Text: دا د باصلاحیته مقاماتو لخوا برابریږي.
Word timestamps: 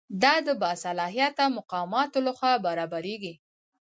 دا 0.23 0.33
د 0.47 0.49
باصلاحیته 0.61 1.43
مقاماتو 1.57 2.17
لخوا 2.27 2.53
برابریږي. 2.65 3.33